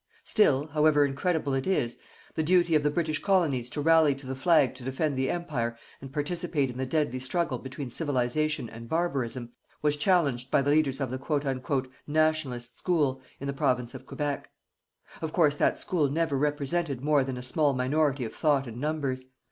[0.23, 1.99] Still, however incredible it is,
[2.33, 5.77] the duty of the British colonies to rally to the flag to defend the Empire
[6.01, 9.51] and participate in the deadly struggle between Civilization and barbarism,
[9.83, 14.49] was challenged by the leaders of the "Nationalist school" in the Province of Quebec.
[15.21, 19.25] Of course, that school never represented more than a small minority of thought and numbers.